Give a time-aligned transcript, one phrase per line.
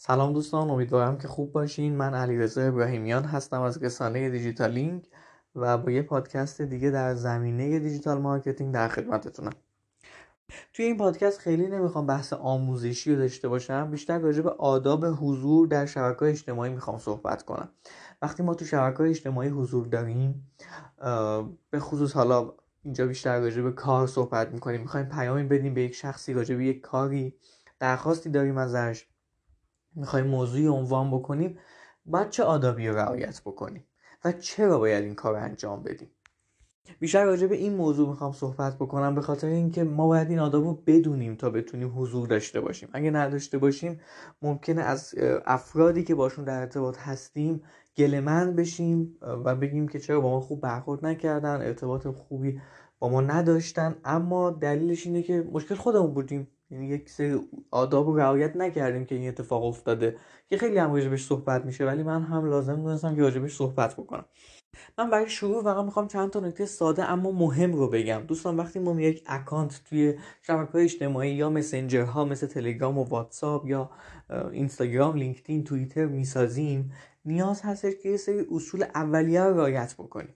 [0.00, 1.96] سلام دوستان امیدوارم که خوب باشین.
[1.96, 5.08] من علیرضا ابراهیمیان هستم از رسانه دیجیتالینگ
[5.54, 9.52] و با یه پادکست دیگه در زمینه digital marketing در خدمتتونم.
[10.72, 15.66] توی این پادکست خیلی نمی‌خوام بحث آموزشی رو داشته باشم بیشتر راجع به آداب حضور
[15.66, 17.68] در شبکه اجتماعی می‌خوام صحبت کنم.
[18.22, 20.50] وقتی ما تو شبکه اجتماعی حضور داریم
[21.70, 22.52] به خصوص حالا
[22.82, 26.64] اینجا بیشتر راجع به کار صحبت می‌کنیم می‌خوایم پیامی بدیم به یک شخصی راجع به
[26.64, 27.34] یک کاری
[27.80, 29.06] درخواستی داریم ازش.
[29.94, 31.58] می‌خوایم موضوعی عنوان بکنیم
[32.06, 33.84] باید چه آدابی رو رعایت بکنیم
[34.24, 36.10] و چرا باید این کار رو انجام بدیم؟
[37.00, 40.64] بیشتر راجع به این موضوع می‌خوام صحبت بکنم به خاطر اینکه ما باید این آداب
[40.64, 42.88] رو بدونیم تا بتونیم حضور داشته باشیم.
[42.92, 44.00] اگه نداشته باشیم
[44.42, 45.14] ممکنه از
[45.46, 47.62] افرادی که باشون در ارتباط هستیم
[47.96, 52.60] گلمند بشیم و بگیم که چرا با ما خوب برخورد نکردن ارتباط خوبی
[52.98, 56.48] با ما نداشتن اما دلیلش اینه که مشکل خودمون بودیم.
[56.70, 60.16] یعنی یک سری آداب رو رعایت نکردیم که این اتفاق افتاده
[60.48, 64.24] که خیلی هم راجبش صحبت میشه ولی من هم لازم دونستم که راجبش صحبت بکنم.
[64.98, 68.22] من برای شروع فقط می‌خوام چند تا نکته ساده اما مهم رو بگم.
[68.26, 73.66] دوستان وقتی ما یک اکانت توی شبکه اجتماعی یا مسنجر ها مثل تلگرام و واتساپ
[73.66, 73.90] یا
[74.52, 76.92] اینستاگرام لینکدین توییتر می‌سازیم
[77.24, 80.34] نیاز هستش که یه سری اصول اولیه رو رعایت بکنیم.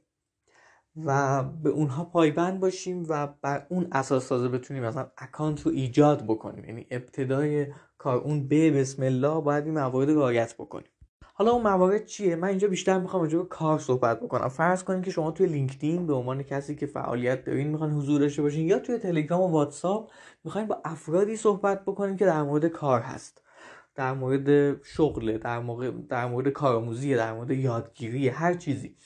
[0.97, 6.25] و به اونها پایبند باشیم و بر اون اساس سازه بتونیم مثلا اکانت رو ایجاد
[6.25, 6.65] بکنیم.
[6.65, 7.67] یعنی ابتدای
[7.99, 10.89] کار اون به بسم الله باید این موارد رو رعایت بکنیم.
[11.35, 14.49] حالا اون موارد چیه؟ من اینجا بیشتر می‌خوام راجع به کار صحبت بکنم.
[14.49, 18.43] فرض کنید که شما توی لینکدین به عنوان کسی که فعالیت دارین می‌خوان حضور داشته
[18.43, 20.11] باشین یا توی تلگرام و واتساپ
[20.45, 23.43] می‌خواین با افرادی صحبت بکنیم که در مورد کار هست.
[23.95, 28.97] در مورد شغل در, مورد در مورد کارآموزی در مورد یادگیری هر چیزی.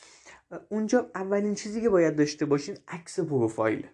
[0.69, 3.87] اونجا اولین چیزی که باید داشته باشین عکس پروفایل.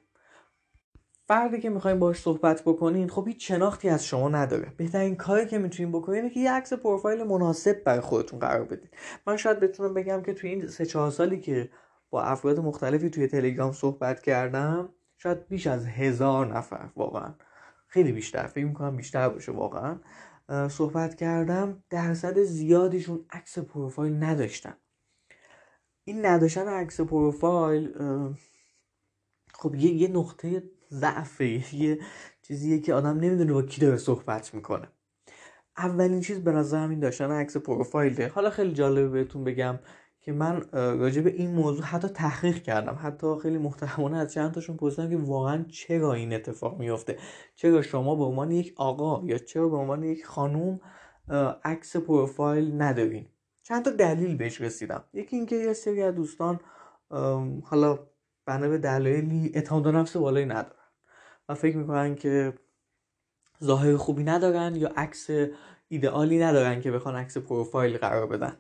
[1.29, 4.73] فردی که می‌خوایم باش صحبت بکنین خب هیچ شناختی از شما نداره.
[4.77, 8.89] بهترین کاری که می‌تونین بکنین که یه عکس پروفایل مناسب برای خودتون قرار بدین.
[9.27, 11.71] من شاید بتونم بگم که توی این سه چهار سالی که
[12.11, 14.89] با افراد مختلفی توی تلگرام صحبت کردم
[15.19, 17.35] شاید بیش از هزار نفر واقعا.
[17.87, 19.97] خیلی بیشتر فکر می‌کنم بیشتر باشه واقعا
[20.69, 21.83] صحبت کردم.
[21.91, 24.75] درصد زیادیشون عکس پروفایل نداشتن.
[26.05, 27.93] این نداشتن عکس پروفایل
[29.55, 31.99] خب یه, یه نقطه ضعفه یه
[32.43, 34.89] چیزیه که آدم نمی‌دونه با کی داره صحبت می‌کنه.
[35.79, 38.29] اولین چیز به نظر این داشتن عکس پروفایله.
[38.29, 39.79] حالا خیلی جالبه بهتون بگم
[40.21, 42.99] که من راجع به این موضوع حتی تحقیق کردم.
[43.03, 47.19] حتی خیلی محترمانه از چند تاشون پرسیدم که واقعا چرا این اتفاق میفته
[47.55, 50.81] چرا شما به عنوان یک آقا یا چرا به عنوان یک خانوم
[51.65, 53.27] عکس پروفایل ندارین؟
[53.73, 55.05] چند تا دلیل بهش رسیدم.
[55.13, 56.61] یکی اینکه یه سری از دوستان
[57.65, 57.99] حالا
[58.47, 60.89] بنا به دلایلی اعتماد نفس بالایی ندارن
[61.49, 62.55] و فکر می‌کنن که
[63.65, 65.31] ظاهر خوبی ندارن یا عکس
[65.89, 68.57] ایدئالی ندارن که بخوان عکس پروفایل قرار بدن.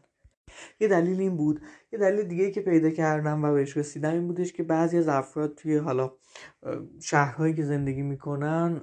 [0.80, 1.60] یه دلیل این بود.
[1.92, 5.54] یه دلیل دیگه که پیدا کردم و بهش رسیدم این بودش که بعضی از افراد
[5.54, 6.12] توی حالا
[7.00, 8.80] شهرهایی که زندگی می‌کنن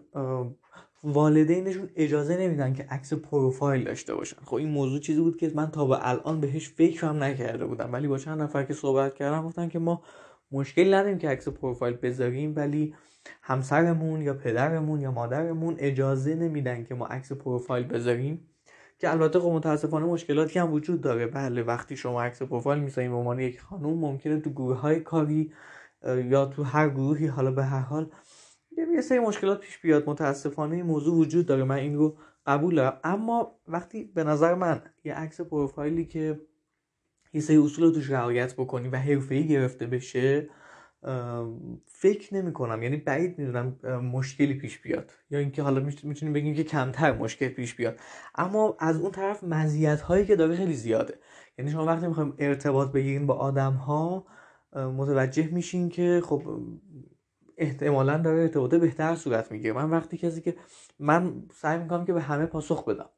[1.03, 4.37] والدینشون اجازه نمیدن که عکس پروفایل داشته باشن.
[4.45, 7.93] خب این موضوع چیزی بود که من تا به الان بهش فکر هم نکرده بودم.
[7.93, 10.01] ولی با چند نفر که صحبت کردم گفتن که ما
[10.51, 12.95] مشکل نداریم که عکس پروفایل بذاریم ولی
[13.41, 18.45] همسرمون یا پدرمون یا مادرمون اجازه نمیدن که ما عکس پروفایل بذاریم.
[18.99, 21.27] که البته خب متاسفانه مشکلاتی هم وجود داره.
[21.27, 25.51] بله وقتی شما عکس پروفایل می‌ذاریم به عنوان یک خانم ممکنه تو گروه های کاری
[26.25, 28.11] یا تو هر گروهی حالا به هر حال
[28.77, 30.09] یه سری مشکلات پیش بیاد.
[30.09, 31.63] متاسفانه این موضوع وجود داره.
[31.63, 32.99] من این رو قبول دارم.
[33.03, 36.41] اما وقتی به نظر من یه عکس پروفایلی که
[37.33, 40.49] یه سری اصول رو توش رعایت بکنی و حرفه‌ای گرفته بشه
[41.85, 43.79] فکر نمی کنم یعنی بعید می‌دونم
[44.13, 45.11] مشکلی پیش بیاد.
[45.29, 47.99] یا اینکه حالا می‌تونیم بگیم که کمتر مشکل پیش بیاد.
[48.35, 51.19] اما از اون طرف مزیت هایی که داره خیلی زیاده.
[51.57, 54.25] یعنی شما وقتی می‌خوایم ارتباط بگیرین با آدم ها
[54.73, 56.61] متوجه میشین که خب
[57.59, 59.73] احتمالا داره ارتباط بهتر صورت می‌گیره.
[59.73, 60.55] من وقتی کسی که
[60.99, 63.09] من سعی می‌کنم که به همه پاسخ بدم.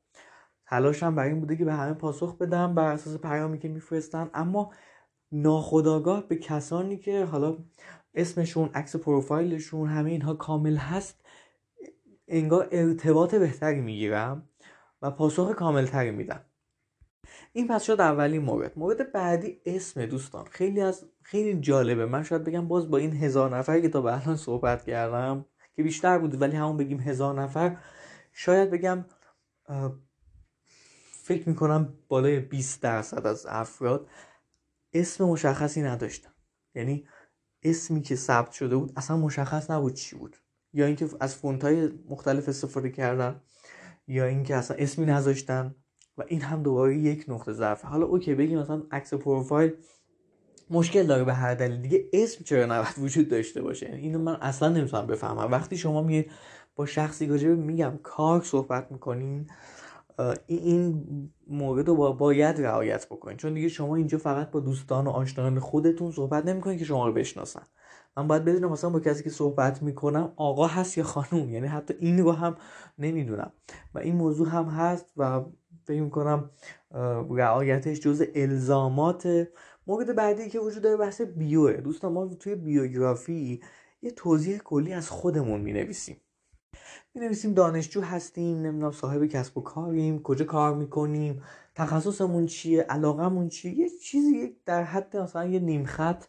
[0.65, 4.29] تلاشم برای این بوده که به همه پاسخ بدم بر اساس پیامی که میفرستن.
[4.33, 4.71] اما
[5.31, 7.57] ناخداگاه به کسانی که حالا
[8.15, 11.25] اسمشون عکس پروفایلشون همه اینها کامل هست
[12.27, 14.49] انگار ارتباط بهتری می‌گیرم
[15.01, 16.45] و پاسخ کاملتری میدم.
[17.53, 20.45] این پس شد اولین مورد مورد بعدی اسم دوستان.
[20.45, 22.05] خیلی از خیلی جالبه.
[22.05, 25.45] من شاید بگم باز با این هزار نفر که تا به الان صحبت کردم
[25.75, 27.77] که بیشتر بود ولی همون بگیم هزار نفر
[28.33, 29.05] شاید بگم
[31.23, 34.09] فکر می‌کنم بالای 20 درصد از افراد
[34.93, 36.31] اسم مشخصی نداشتن.
[36.75, 37.07] یعنی
[37.63, 40.37] اسمی که ثبت شده بود اصلا مشخص نبود چی بود.
[40.73, 43.41] یا اینکه از فونت های مختلف استفاده کردن
[44.07, 45.75] یا اینکه اصلا اسمی نذاشتن.
[46.17, 47.85] و این هم دوباره یک نقطه ضعف.
[47.85, 49.73] حالا اوکی بگیم مثلا عکس پروفایل
[50.69, 51.81] مشکل داره به هر دلیل.
[51.81, 55.51] دیگه اسم چرا نباید وجود داشته باشه؟ یعنی اینو من اصلا نمی‌تونم بفهمم.
[55.51, 56.31] وقتی شما میید
[56.75, 59.47] با شخصی راجع میگم کار صحبت می‌کنین
[60.47, 61.05] این
[61.47, 63.37] مورد رو باید رعایت بکنین.
[63.37, 67.13] چون دیگه شما اینجا فقط با دوستان و آشنایان خودتون صحبت نمی‌کنین که شما رو
[67.13, 67.63] بشناسن.
[68.17, 71.49] من باید بدونم مثلا با کسی که صحبت می‌کنم آقا هست یا خانوم.
[71.49, 72.57] یعنی حتی این رو هم
[72.97, 73.51] نمی‌دونم.
[73.95, 75.43] و این موضوع هم هست و
[75.83, 76.49] فکر می‌کنم
[77.29, 79.47] رعایتش جز الزامات
[79.87, 81.73] مورد بعدی که وجود داره بحث بیوه.
[81.73, 83.61] دوستان ما توی بیوگرافی
[84.01, 85.73] یه توضیح کلی از خودمون می
[87.15, 91.41] نویسیم دانشجو هستیم نمی‌دونم صاحب کسب و کاریم کجا کار می‌کنیم
[91.75, 93.73] تخصصمون چیه علاقمون چیه.
[93.73, 96.23] یه چیزی در حد مثلا یه نیم خط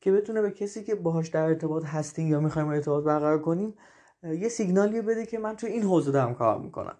[0.00, 3.74] که بتونه به کسی که باهاش در ارتباط هستیم یا می‌خوایم ارتباط برقرار کنیم
[4.22, 6.96] یه سیگنالی بده که من توی این حوزه دارم کار می‌کنم.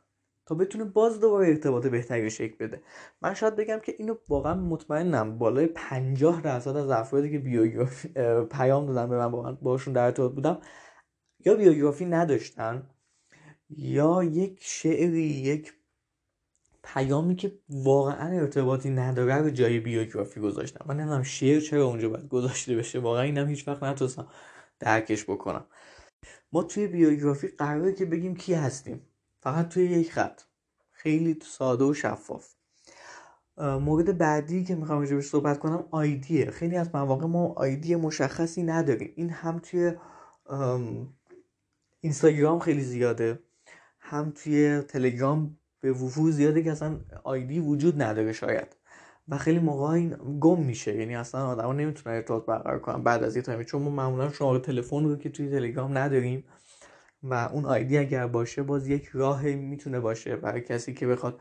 [0.53, 2.83] تا بتونه باز دوباره ارتباط بهتری شکل بده.
[3.23, 5.39] من شاید بگم که اینو واقعا مطمئنم.
[5.39, 8.09] بالای 50 درصد از افرادی که بیوگرافی
[8.51, 10.59] پیام دادن به من با باشون در ارتباط بودم
[11.47, 12.91] یا بیوگرافی نداشتن
[13.71, 15.73] یا یک شعری یک
[16.85, 20.85] پیامی که واقعا ارتباطی نداره رو جای بیوگرافی گذاشتم.
[20.89, 22.99] من نمی‌دونم شعر چرا اونجا باید گذاشته بشه.
[22.99, 24.27] واقعا اینم هیچ وقت نتونستم
[24.79, 25.65] درکش بکنم.
[26.53, 29.07] ما توی بیوگرافی قراره که بگیم کی هستیم.
[29.43, 30.41] فقط توی یک خط.
[30.93, 32.55] خیلی ساده و شفاف.
[33.59, 36.51] مورد بعدی که می‌خوام راجبش صحبت کنم آیدیه.
[36.51, 39.13] خیلی از مواقع ما آیدی مشخصی نداریم.
[39.17, 39.93] این هم توی
[42.01, 43.39] اینستاگرام خیلی زیاده.
[44.01, 48.77] هم توی تلگرام به وفور زیاده که اصلا آیدی وجود نداره شاید.
[49.29, 50.97] و خیلی موقع این گم میشه.
[50.97, 53.65] یعنی اصلا آدما نمی‌تونن ارتباط برقرار کنن بعد از یه تایمی.
[53.65, 56.45] چون ما معمولا شماره تلفن رو که توی تلگرام نداریم
[57.23, 61.41] و اون آیدی اگر باشه باز یک راه می‌تونه باشه برای کسی که بخواد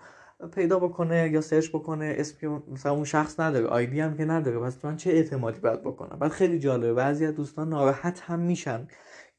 [0.56, 4.86] پیدا بکنه یا سرچ بکنه اسم مثلا اون شخص نداره آیدی هم که نداره پس
[4.86, 8.88] من چه اعتمادی باید بکنم؟ بعد خیلی جالبه بعضی از دوستان ناراحت هم میشن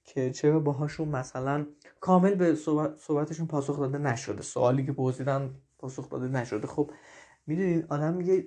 [0.04, 1.66] که چرا باهاشون مثلا
[2.00, 2.54] کامل به
[2.98, 6.66] صحبتشون پاسخ داده نشده سوالی که پرسیدن پاسخ داده نشده.
[6.66, 6.90] خب
[7.46, 8.46] می‌دونین آدم یه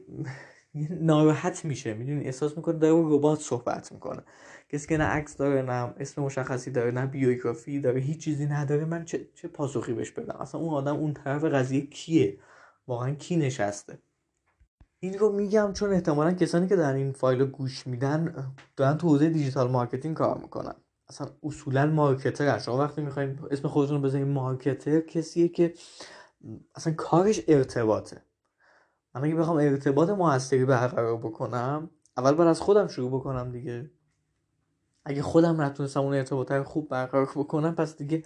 [1.01, 4.23] ناراحت میشه می‌دونین؟ احساس می‌کنه داره ربات صحبت می‌کنه.
[4.69, 8.85] کسی که نه عکس داره نه اسم مشخصی داره نه بیوگرافی داره هیچ چیزی نداره
[8.85, 12.39] من چه, چه پاسخی بهش بدم؟ اصلا اون آدم اون طرف قضیه کیه؟
[12.87, 13.99] واقعا کی نشسته؟
[14.99, 19.07] این رو میگم چون احتمالا کسانی که در این فایل رو گوش میدن دارن تو
[19.07, 20.75] حوزه digital marketing کار می‌کنن.
[21.09, 25.73] اصلا اصولا marketer شما وقتی می‌خواین اسم خودتون رو بزنید marketer کسیه که
[26.75, 28.21] اصلا کارش ارتباطه.
[29.15, 33.91] من اگه بخوام ارتباط موثری برقرار بکنم اول باید از خودم شروع بکنم دیگه.
[35.05, 38.23] اگه خودم نتونستم اون ارتباط خوب برقرار بکنم پس دیگه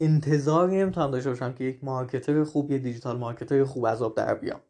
[0.00, 4.34] انتظاری نمی‌تونم داشته باشم که یک مارکتر خوب یه دیجیتال مارکتر خوب از آب در
[4.34, 4.60] بیام.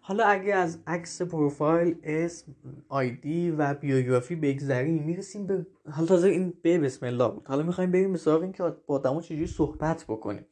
[0.00, 2.56] حالا اگه از عکس پروفایل اسم
[2.88, 7.48] آیدی و بیوگرافی بگذریم می‌رسیم به حالا تازه این به بسم الله بود.
[7.48, 10.46] حالا می‌خوایم بریم به سراغ این که با آدما چجوری صحبت بکنیم.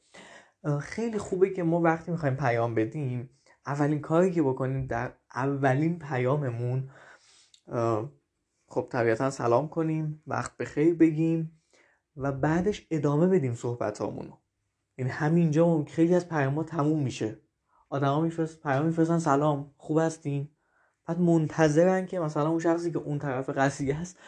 [0.81, 3.31] خیلی خوبه که ما وقتی می‌خوایم پیام بدیم
[3.67, 6.91] اولین کاری که بکنیم در اولین پیاممون
[8.69, 11.61] خب طبیعتا سلام کنیم وقت به خیر بگیم
[12.17, 14.33] و بعدش ادامه بدیم صحبت همونو
[14.99, 17.39] یعنی همینجا خیلی از پیام تموم میشه.
[17.91, 20.49] آدما میفرست پیام میفرستن سلام خوب هستین؟
[21.07, 24.19] بعد منتظرن که مثلا اون شخصی که اون طرف قضیه هست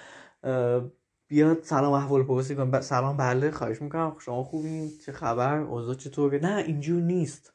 [1.29, 4.17] بیاد سلام احوال پرسی کن سلام بله خواهش می‌کنم.
[4.19, 7.53] شما خوبین؟ چه خبر؟ اوضاع چطوره؟ نه اینجور نیست.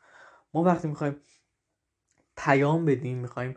[0.53, 1.15] ما وقتی می‌خوایم
[2.37, 3.55] پیام بدیم می‌خوایم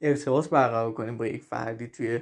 [0.00, 2.20] ارتباط برقرار کنیم با یک فردی توی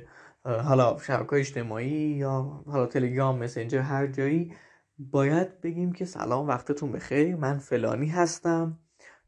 [0.48, 4.54] حالا شبکه اجتماعی یا حالا تلگرام مسنجر هر جایی
[4.98, 8.78] باید بگیم که سلام وقتتون بخیر من فلانی هستم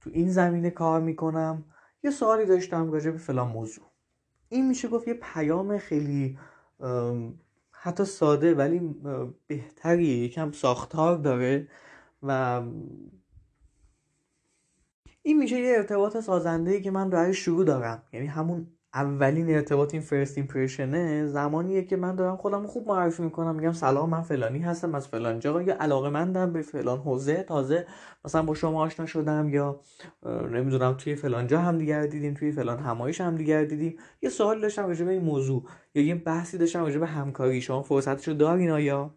[0.01, 1.65] تو این زمینه کار می‌کنم.
[2.05, 3.85] یه سوالی داشتم راجع به فلان موضوع.
[4.49, 6.39] این میشه گفت یه پیام خیلی
[7.71, 8.95] حتی ساده ولی
[9.47, 11.69] بهتری یکم ساختار داره
[12.23, 12.63] و
[15.23, 18.03] این میشه یه ارتباط سازنده که من برای شروع دارم.
[18.13, 23.55] یعنی همون اولین ارتباط این فرست ایمپرشنه زمانیه که من دارم خودم خوب معرفی می‌کنم.
[23.55, 25.63] میگم سلام من فلانی هستم از فلان جا.
[25.63, 27.43] یا علاقه مندم به فلان حوزه.
[27.43, 27.87] تازه
[28.25, 29.81] مثلا با شما آشنا شدم یا
[30.53, 33.97] نمی‌دونم توی فلان جا هم دیگر دیدیم توی فلان همایش هم دیگر دیدیم.
[34.23, 35.65] یه سوال داشتم راجع به این موضوع.
[35.95, 37.61] یا یه بحثی داشتم راجع به همکاری.
[37.61, 39.15] شما فرصتشو دارین آیا؟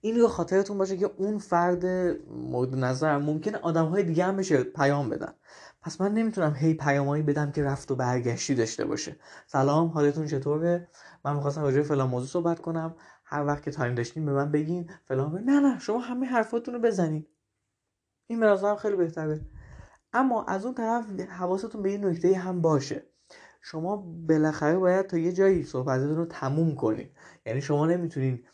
[0.00, 1.86] این رو خاطرتون باشه که اون فرد
[2.30, 5.32] مورد نظر ممکنه آدم های دیگه هم بشه پیام بدن.
[5.82, 9.16] پس من نمی‌تونم هی پیامایی بدم که رفت و برگشتی داشته باشه.
[9.46, 10.88] سلام حالتون چطوره؟
[11.24, 12.94] من می‌خواستم راجع فلان موضوع صحبت کنم.
[13.24, 14.90] هر وقت که تایم داشتین به من بگین.
[15.08, 17.26] فلان نه نه شما همه حرفاتون رو بزنین.
[18.26, 19.40] این به خیلی بهتره.
[20.12, 23.06] اما از اون طرف حواستون به یه نکته هم باشه.
[23.62, 23.96] شما
[24.28, 27.10] بالاخره باید تا یه جایی صحبتتون رو تموم کنید
[27.46, 28.44] یعنی شما نمی‌تونین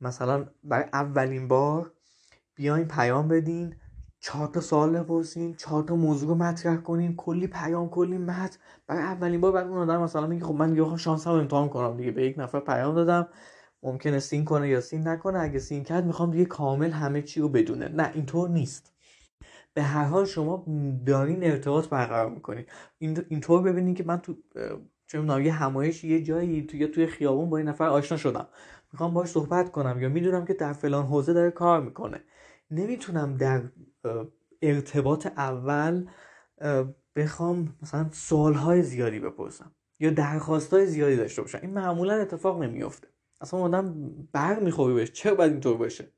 [0.00, 1.92] مثلا برای اولین بار
[2.54, 3.76] بیاین پیام بدین.
[4.26, 8.58] چهار تا سوال بپرسین چهار تا موضوع رو مطرح کنین کلی پیام کلی متن.
[8.86, 11.96] برای اولین بار بعد اون آدم مثلا میگه خب من دیگه شانس هم امتحان کنم
[11.96, 12.10] دیگه.
[12.10, 13.28] به یک نفر پیام دادم.
[13.82, 15.38] ممکنه سین کنه یا سین نکنه.
[15.38, 17.88] اگه سین کرد می‌خوام دیگه کامل همه چی رو بدونه.
[17.88, 18.92] نه اینطور نیست.
[19.74, 20.64] به هر حال شما
[21.06, 22.68] دارین ارتباط برقرار می‌کنید
[23.28, 24.34] اینطور ببینید که من تو
[25.06, 28.46] چه یه همایش یه جایی توی توی خیابون با این نفر آشنا شدم.
[28.92, 32.20] می‌خوام باش صحبت کنم یا می‌دونم که در فلان حوزه داره کار می‌کنه.
[32.70, 33.62] نمی‌تونم در
[34.62, 36.06] ارتباط اول
[37.16, 41.58] بخوام مثلا سوالهای زیادی بپرسم یا درخواستهای زیادی داشته باشم.
[41.62, 43.08] این معمولا اتفاق نمیافته.
[43.40, 43.94] اصلا آدم
[44.32, 45.10] بر می‌خوری بهش.
[45.10, 46.12] چرا باید اینطور باشه؟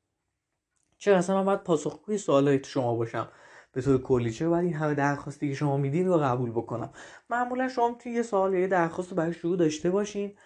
[0.98, 3.28] چرا اصلا من باید پاسخگوی سوالای شما باشم
[3.72, 6.90] به طور کلی؟ چرا باید این همه درخواستی که شما میدین رو قبول بکنم؟
[7.30, 10.36] معمولا شما توی یه سوال یا یه درخواست رو برای شروع داشته باشین.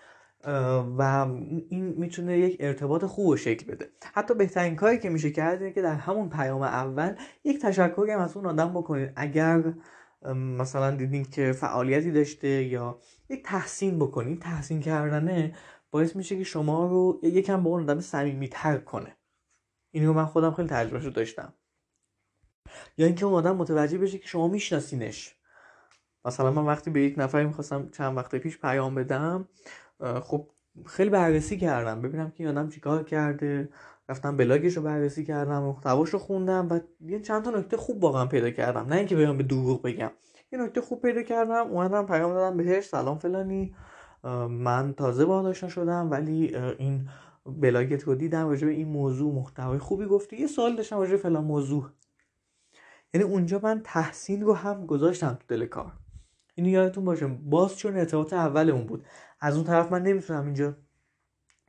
[0.99, 1.27] و
[1.69, 3.91] این می‌تونه یک ارتباط خوب و شکل بده.
[4.15, 8.21] حتی بهترین کاری که میشه کرد اینه که در همون پیام اول یک تشکر هم
[8.21, 9.13] از اون آدم بکنید.
[9.17, 9.75] اگر
[10.35, 12.99] مثلا دیدین که فعالیتی داشته یا
[13.31, 15.55] یک تحسین بکنید تحسین کردنه
[15.91, 19.17] باعث میشه که شما رو یکم با اون آدم صمیمیت‌تر کنه.
[19.95, 21.55] این رو من خودم خیلی تجربه داشتم.
[22.99, 25.37] یا اینکه اون آدم متوجه بشه که شما میشناسینش.
[26.25, 29.49] مثلا من وقتی به یک نفری می‌خواستم چند وقت پیش پیام بدم
[30.23, 30.51] خب
[30.87, 32.03] خیلی بررسی کردم.
[32.03, 33.69] ببینم که این آدم چیکار کرده.
[34.09, 38.27] رفتم بلاگش رو بررسی کردم محتواش رو خوندم و یه چند تا نکته خوب واقعا
[38.27, 38.87] پیدا کردم.
[38.87, 40.11] نه اینکه بیام به دروغ بگم.
[40.53, 41.67] یه نکته خوب پیدا کردم.
[41.67, 43.75] اومدم پیام دادم بهش سلام فلانی.
[44.49, 47.09] من تازه با آشنا شدم ولی این
[47.47, 50.37] بلاگت رو دیدم راجع به این موضوع محتوای خوبی گفتی.
[50.37, 51.89] یه سوال داشتم راجع فلان موضوع.
[53.15, 55.93] یعنی اونجا من تحسین رو هم گذاشتم تو دل کار.
[56.55, 59.05] اینو یادتون باشه باز چون ارتباط اولمون بود.
[59.45, 60.77] از اون طرف من نمی‌تونم اینجا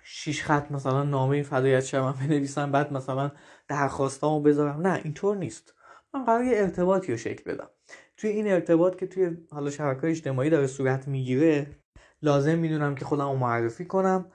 [0.04, 3.32] شیش خط مثلا نامه فدایت شما بنویسم بعد مثلا
[3.68, 4.88] درخواستامو بذارم.
[4.88, 5.74] نه اینطور نیست.
[6.14, 7.70] من قرار یه ارتباطی رو شکل بدم.
[8.18, 11.80] توی این ارتباط که توی حالا شبکه اجتماعی داره صورت می‌گیره
[12.22, 14.26] لازم می‌دونم که خودم رو معرفی کنم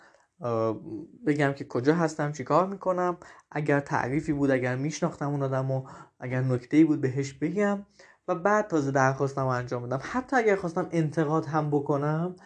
[1.27, 3.17] بگم که کجا هستم چیکار می‌کنم.
[3.51, 5.87] اگر تعریفی بود اگر میشناختم اون آدم و
[6.21, 7.87] اگر نکته بود بهش بگم.
[8.29, 10.01] و بعد تازه درخواستم رو انجام بدم.
[10.03, 12.37] حتی اگر خواستم انتقاد هم بکنم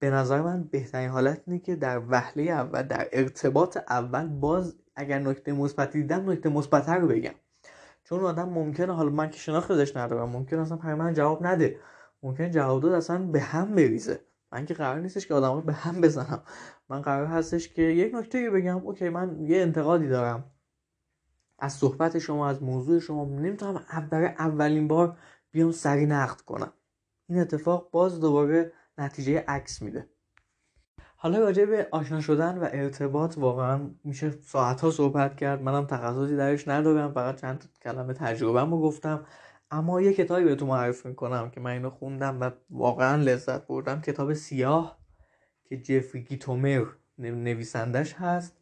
[0.00, 5.18] به نظر من بهترین حالت اینه که در وهله اول در ارتباط اول باز اگر
[5.18, 7.34] نکته مثبتی دیدم نکته مثبت رو بگم.
[8.04, 11.76] چون آدم ممکنه حالا من که شناخت ازش ندارم ممکن اصلا من جواب نده.
[12.22, 14.20] ممکن جواب داد اصلا به هم بریزه.
[14.52, 16.42] من که قرار نیستش که آدم رو به هم بزنم.
[16.88, 18.76] من قرار هستش که یک نکته بگم.
[18.76, 20.44] اوکی من یه انتقادی دارم
[21.58, 23.24] از صحبت شما از موضوع شما.
[23.24, 25.16] نمی‌تونم برای اولین بار
[25.50, 26.72] بیام سری نقد کنم.
[27.28, 30.08] این اتفاق باز دوباره نتیجه عکس میده.
[31.16, 35.62] حالا راجع به آشنا شدن و ارتباط واقعا میشه ساعت صحبت کرد.
[35.62, 39.26] منم تخصصی درش ندارم فقط چند کلمه تجربه رو گفتم.
[39.70, 44.00] اما یه کتابی بهتون معرفی می‌کنم که من اینو خوندم و واقعا لذت بردم.
[44.00, 44.98] کتاب سیاه
[45.64, 46.86] که جفری گیتومر
[47.18, 48.56] نویسندش هست.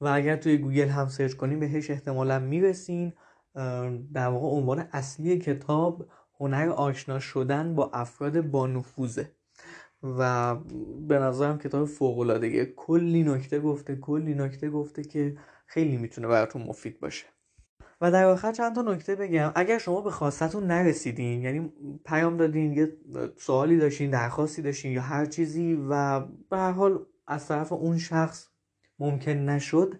[0.00, 3.12] و اگر توی گوگل هم search کنیم بهش احتمالا می‌رسین.
[4.14, 6.08] در واقع عنوان اصلی کتاب
[6.40, 9.32] هنر آشنا شدن با افراد با نفوذه.
[10.02, 10.54] و
[11.08, 16.62] به نظرم کتاب فوق العاده کلی نکته گفته کلی نکته گفته که خیلی می‌تونه براتون
[16.62, 17.26] مفید باشه.
[18.00, 19.52] و در آخر چند تا نکته بگم.
[19.54, 21.72] اگر شما به خواستتون نرسیدین یعنی
[22.04, 22.92] پیام دادین یه
[23.36, 28.48] سوالی داشتین درخواستی داشتین یا هر چیزی و به هر حال از طرف اون شخص
[28.98, 29.94] ممکن نشد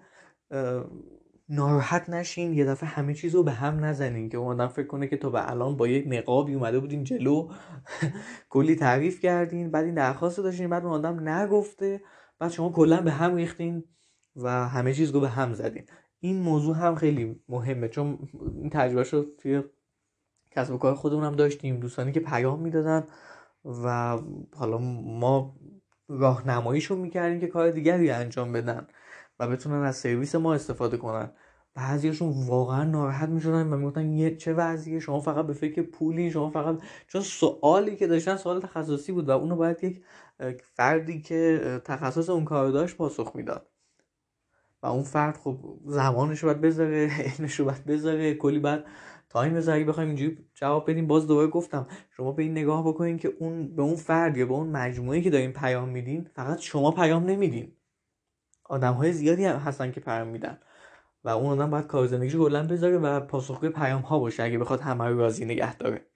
[1.52, 5.07] ناراحت نشین یه دفعه همه چیز رو به هم نزنین که اون آدم فکر کنه
[5.07, 7.49] که تو به الان با یک نقابی اومده بودین جلو.
[8.50, 12.00] کلی تعریف کردین بعد این درخواست رو داشتین بعد اون آدم نگفته
[12.38, 13.85] بعد شما کلا به هم ریختین
[14.37, 15.85] و همه چیز رو به هم زدین.
[16.21, 18.19] این موضوع هم خیلی مهمه چون
[18.54, 19.62] این تجربه رو توی
[20.50, 21.80] کسب و کار خودمون هم داشتیم.
[21.80, 23.07] دوستانی که پیام می‌دادن
[23.64, 24.19] و
[24.57, 25.57] حالا ما
[26.09, 28.87] راهنماییشون می‌کردیم که کار دیگری انجام بدن
[29.40, 31.30] و بتونن از سرویس ما استفاده کنن.
[31.74, 36.50] بعضیشون واقعا ناراحت می‌شدن و می‌گفتن یه چه وضعیه؟ شما فقط به فکر پولی شما
[36.50, 40.02] فقط چون سوالی که داشتن سوال تخصصی بود و اونو باید یک
[40.74, 43.66] فردی که تخصص اون کار داشت پاسخ می‌داد.
[44.82, 48.84] و اون فرد خب زمانش رو باید بذاره علمش رو باید بذاره کلی بعد
[49.28, 51.06] تایم بذاره بخوایم اینجوری جواب بدیم.
[51.06, 54.52] باز دوباره گفتم شما به این نگاه بکنین که اون به اون فرد یا به
[54.52, 57.72] اون مجموعه که دارین پیام میدین فقط شما پیام نمیدین.
[58.64, 60.60] آدم های زیادی هستن که پیام میدن.
[61.24, 64.80] و اون آدم باید کار زندگیش کلا بذاره و پاسخگوی پیام ها باشه اگه بخواد
[64.80, 66.06] همه رو راضی نگه داره.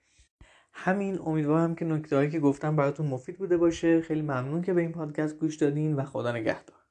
[0.73, 4.01] همین امیدوارم که نکته که گفتم براتون مفید بوده باشه.
[4.01, 6.84] خیلی ممنون که به این پادکست گوش دادین و خدا نگهدار.